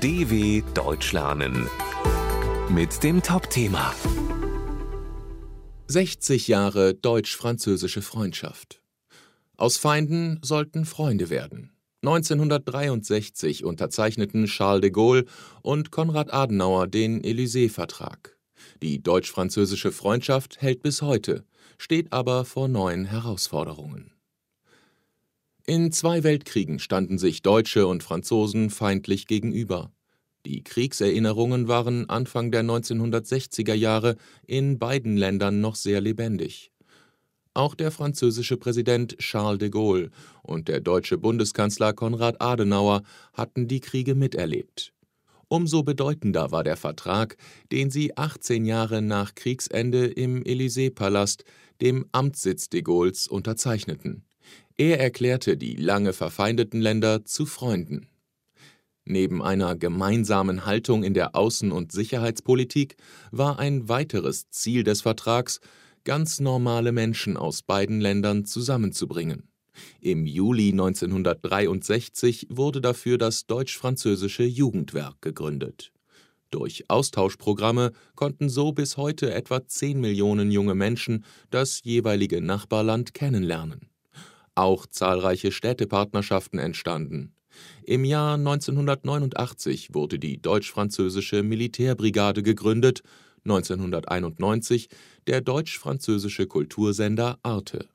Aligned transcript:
DW 0.00 0.62
Deutsch 0.74 1.12
lernen 1.12 1.68
mit 2.68 3.02
dem 3.02 3.20
Top-Thema 3.20 3.92
60 5.88 6.46
Jahre 6.46 6.94
deutsch-französische 6.94 8.00
Freundschaft. 8.00 8.80
Aus 9.56 9.76
Feinden 9.76 10.38
sollten 10.40 10.84
Freunde 10.84 11.30
werden. 11.30 11.72
1963 12.04 13.64
unterzeichneten 13.64 14.46
Charles 14.46 14.82
de 14.82 14.90
Gaulle 14.90 15.24
und 15.62 15.90
Konrad 15.90 16.32
Adenauer 16.32 16.86
den 16.86 17.20
Élysée-Vertrag. 17.20 18.38
Die 18.80 19.02
deutsch-französische 19.02 19.90
Freundschaft 19.90 20.62
hält 20.62 20.80
bis 20.80 21.02
heute, 21.02 21.44
steht 21.76 22.12
aber 22.12 22.44
vor 22.44 22.68
neuen 22.68 23.04
Herausforderungen. 23.04 24.12
In 25.68 25.92
zwei 25.92 26.24
Weltkriegen 26.24 26.78
standen 26.78 27.18
sich 27.18 27.42
Deutsche 27.42 27.86
und 27.86 28.02
Franzosen 28.02 28.70
feindlich 28.70 29.26
gegenüber. 29.26 29.92
Die 30.46 30.64
Kriegserinnerungen 30.64 31.68
waren 31.68 32.08
Anfang 32.08 32.50
der 32.50 32.62
1960er 32.62 33.74
Jahre 33.74 34.16
in 34.46 34.78
beiden 34.78 35.18
Ländern 35.18 35.60
noch 35.60 35.74
sehr 35.74 36.00
lebendig. 36.00 36.72
Auch 37.52 37.74
der 37.74 37.90
französische 37.90 38.56
Präsident 38.56 39.18
Charles 39.18 39.58
de 39.58 39.68
Gaulle 39.68 40.08
und 40.42 40.68
der 40.68 40.80
deutsche 40.80 41.18
Bundeskanzler 41.18 41.92
Konrad 41.92 42.40
Adenauer 42.40 43.02
hatten 43.34 43.68
die 43.68 43.80
Kriege 43.80 44.14
miterlebt. 44.14 44.94
Umso 45.48 45.82
bedeutender 45.82 46.50
war 46.50 46.64
der 46.64 46.78
Vertrag, 46.78 47.36
den 47.72 47.90
sie 47.90 48.16
18 48.16 48.64
Jahre 48.64 49.02
nach 49.02 49.34
Kriegsende 49.34 50.06
im 50.06 50.42
Élysée-Palast, 50.44 51.44
dem 51.82 52.06
Amtssitz 52.12 52.70
de 52.70 52.80
Gaulles, 52.80 53.28
unterzeichneten. 53.28 54.24
Er 54.80 55.00
erklärte 55.00 55.56
die 55.56 55.74
lange 55.74 56.12
verfeindeten 56.12 56.80
Länder 56.80 57.24
zu 57.24 57.46
Freunden. 57.46 58.06
Neben 59.04 59.42
einer 59.42 59.74
gemeinsamen 59.74 60.66
Haltung 60.66 61.02
in 61.02 61.14
der 61.14 61.34
Außen- 61.34 61.72
und 61.72 61.90
Sicherheitspolitik 61.90 62.96
war 63.32 63.58
ein 63.58 63.88
weiteres 63.88 64.50
Ziel 64.50 64.84
des 64.84 65.02
Vertrags, 65.02 65.58
ganz 66.04 66.38
normale 66.38 66.92
Menschen 66.92 67.36
aus 67.36 67.62
beiden 67.62 68.00
Ländern 68.00 68.44
zusammenzubringen. 68.44 69.48
Im 70.00 70.26
Juli 70.26 70.70
1963 70.70 72.46
wurde 72.48 72.80
dafür 72.80 73.18
das 73.18 73.46
deutsch-französische 73.46 74.44
Jugendwerk 74.44 75.20
gegründet. 75.22 75.90
Durch 76.52 76.84
Austauschprogramme 76.88 77.90
konnten 78.14 78.48
so 78.48 78.70
bis 78.70 78.96
heute 78.96 79.34
etwa 79.34 79.66
10 79.66 80.00
Millionen 80.00 80.52
junge 80.52 80.76
Menschen 80.76 81.24
das 81.50 81.82
jeweilige 81.82 82.40
Nachbarland 82.40 83.12
kennenlernen 83.12 83.87
auch 84.58 84.86
zahlreiche 84.86 85.52
Städtepartnerschaften 85.52 86.58
entstanden. 86.58 87.34
Im 87.82 88.04
Jahr 88.04 88.34
1989 88.34 89.94
wurde 89.94 90.18
die 90.18 90.40
deutsch-französische 90.40 91.42
Militärbrigade 91.42 92.42
gegründet, 92.42 93.02
1991 93.44 94.88
der 95.26 95.40
deutsch-französische 95.40 96.46
Kultursender 96.46 97.38
Arte. 97.42 97.88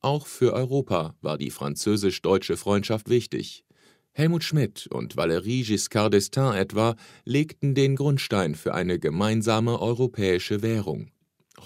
Auch 0.00 0.26
für 0.26 0.52
Europa 0.52 1.16
war 1.20 1.38
die 1.38 1.50
französisch-deutsche 1.50 2.56
Freundschaft 2.56 3.08
wichtig. 3.08 3.64
Helmut 4.12 4.44
Schmidt 4.44 4.86
und 4.88 5.16
Valéry 5.16 5.64
Giscard 5.64 6.14
d'Estaing 6.14 6.54
etwa 6.54 6.96
legten 7.24 7.74
den 7.74 7.96
Grundstein 7.96 8.54
für 8.54 8.74
eine 8.74 8.98
gemeinsame 8.98 9.80
europäische 9.80 10.62
Währung. 10.62 11.10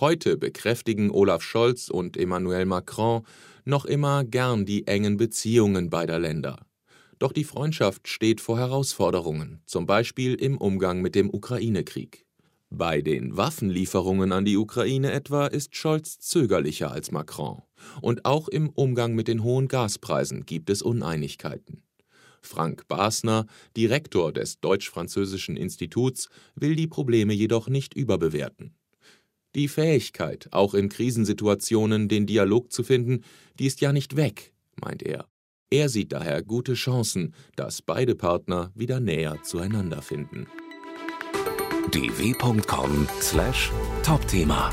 Heute 0.00 0.36
bekräftigen 0.36 1.10
Olaf 1.10 1.42
Scholz 1.42 1.88
und 1.88 2.16
Emmanuel 2.16 2.66
Macron 2.66 3.22
noch 3.64 3.84
immer 3.84 4.24
gern 4.24 4.64
die 4.64 4.86
engen 4.86 5.16
Beziehungen 5.16 5.90
beider 5.90 6.18
Länder. 6.18 6.66
Doch 7.18 7.32
die 7.32 7.44
Freundschaft 7.44 8.08
steht 8.08 8.40
vor 8.40 8.58
Herausforderungen, 8.58 9.60
zum 9.66 9.86
Beispiel 9.86 10.34
im 10.34 10.58
Umgang 10.58 11.02
mit 11.02 11.14
dem 11.14 11.32
Ukraine-Krieg. 11.32 12.26
Bei 12.70 13.02
den 13.02 13.36
Waffenlieferungen 13.36 14.32
an 14.32 14.44
die 14.44 14.56
Ukraine 14.56 15.12
etwa 15.12 15.46
ist 15.46 15.76
Scholz 15.76 16.18
zögerlicher 16.18 16.90
als 16.90 17.12
Macron. 17.12 17.62
Und 18.00 18.24
auch 18.24 18.48
im 18.48 18.70
Umgang 18.70 19.14
mit 19.14 19.28
den 19.28 19.44
hohen 19.44 19.68
Gaspreisen 19.68 20.46
gibt 20.46 20.70
es 20.70 20.82
Uneinigkeiten. 20.82 21.82
Frank 22.40 22.88
Basner, 22.88 23.46
Direktor 23.76 24.32
des 24.32 24.58
Deutsch-Französischen 24.60 25.56
Instituts, 25.56 26.28
will 26.56 26.74
die 26.74 26.88
Probleme 26.88 27.34
jedoch 27.34 27.68
nicht 27.68 27.94
überbewerten. 27.94 28.74
Die 29.54 29.68
Fähigkeit, 29.68 30.48
auch 30.50 30.74
in 30.74 30.88
Krisensituationen 30.88 32.08
den 32.08 32.26
Dialog 32.26 32.72
zu 32.72 32.82
finden, 32.82 33.22
die 33.58 33.66
ist 33.66 33.82
ja 33.82 33.92
nicht 33.92 34.16
weg, 34.16 34.54
meint 34.76 35.02
er. 35.02 35.26
Er 35.70 35.88
sieht 35.88 36.12
daher 36.12 36.42
gute 36.42 36.74
Chancen, 36.74 37.34
dass 37.56 37.80
beide 37.82 38.14
Partner 38.14 38.70
wieder 38.74 39.00
näher 39.00 39.42
zueinander 39.42 40.02
finden. 40.02 40.46
dw.com/topthema 41.90 44.70